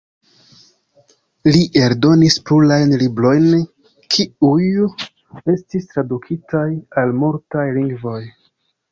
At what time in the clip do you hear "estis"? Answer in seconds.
5.53-5.85